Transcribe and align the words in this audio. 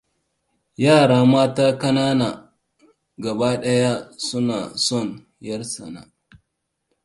Yara 0.83 1.19
mata 1.31 1.65
ƙanana 1.81 2.27
gabaɗaya 3.23 3.93
suna 4.25 4.57
son 4.85 5.07
ʻyar 5.41 5.61
tsana. 5.71 6.01